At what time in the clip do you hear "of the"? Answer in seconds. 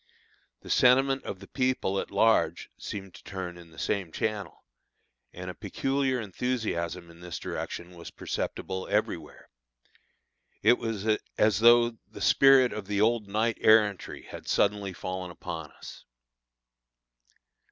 1.25-1.47, 12.73-12.99